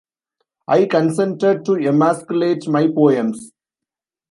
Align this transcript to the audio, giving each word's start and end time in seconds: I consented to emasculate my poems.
I 0.67 0.87
consented 0.87 1.63
to 1.65 1.73
emasculate 1.75 2.67
my 2.67 2.87
poems. 2.87 3.51